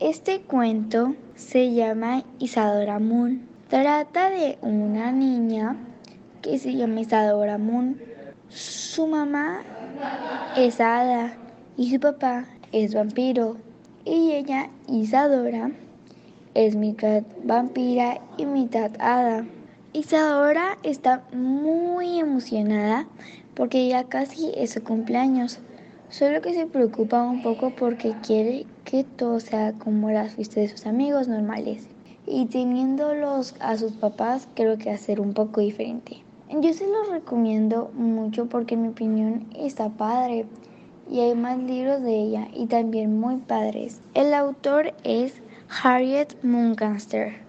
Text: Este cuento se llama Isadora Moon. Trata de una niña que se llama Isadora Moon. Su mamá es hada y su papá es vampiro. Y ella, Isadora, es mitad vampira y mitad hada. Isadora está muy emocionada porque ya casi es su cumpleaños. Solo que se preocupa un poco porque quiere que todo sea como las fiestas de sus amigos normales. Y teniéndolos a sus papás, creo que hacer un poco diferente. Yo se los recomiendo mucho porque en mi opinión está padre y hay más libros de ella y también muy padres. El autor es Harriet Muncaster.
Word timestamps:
Este 0.00 0.42
cuento 0.42 1.16
se 1.34 1.74
llama 1.74 2.22
Isadora 2.38 3.00
Moon. 3.00 3.48
Trata 3.66 4.30
de 4.30 4.56
una 4.62 5.10
niña 5.10 5.76
que 6.40 6.60
se 6.60 6.76
llama 6.76 7.00
Isadora 7.00 7.58
Moon. 7.58 8.00
Su 8.48 9.08
mamá 9.08 9.62
es 10.56 10.80
hada 10.80 11.36
y 11.76 11.90
su 11.90 11.98
papá 11.98 12.44
es 12.70 12.94
vampiro. 12.94 13.56
Y 14.04 14.34
ella, 14.34 14.70
Isadora, 14.86 15.72
es 16.54 16.76
mitad 16.76 17.24
vampira 17.42 18.20
y 18.36 18.46
mitad 18.46 18.92
hada. 19.00 19.46
Isadora 19.94 20.78
está 20.84 21.24
muy 21.32 22.20
emocionada 22.20 23.08
porque 23.54 23.88
ya 23.88 24.04
casi 24.04 24.52
es 24.54 24.74
su 24.74 24.84
cumpleaños. 24.84 25.58
Solo 26.10 26.40
que 26.40 26.54
se 26.54 26.66
preocupa 26.66 27.22
un 27.22 27.42
poco 27.42 27.70
porque 27.70 28.14
quiere 28.26 28.64
que 28.84 29.04
todo 29.04 29.40
sea 29.40 29.74
como 29.74 30.10
las 30.10 30.34
fiestas 30.34 30.56
de 30.56 30.68
sus 30.68 30.86
amigos 30.86 31.28
normales. 31.28 31.86
Y 32.26 32.46
teniéndolos 32.46 33.54
a 33.60 33.76
sus 33.76 33.92
papás, 33.92 34.48
creo 34.54 34.78
que 34.78 34.90
hacer 34.90 35.20
un 35.20 35.34
poco 35.34 35.60
diferente. 35.60 36.22
Yo 36.50 36.72
se 36.72 36.86
los 36.86 37.10
recomiendo 37.10 37.90
mucho 37.92 38.46
porque 38.46 38.74
en 38.74 38.82
mi 38.82 38.88
opinión 38.88 39.46
está 39.54 39.90
padre 39.90 40.46
y 41.10 41.20
hay 41.20 41.34
más 41.34 41.58
libros 41.58 42.02
de 42.02 42.18
ella 42.18 42.48
y 42.54 42.66
también 42.66 43.20
muy 43.20 43.36
padres. 43.36 44.00
El 44.14 44.32
autor 44.32 44.94
es 45.04 45.34
Harriet 45.82 46.42
Muncaster. 46.42 47.47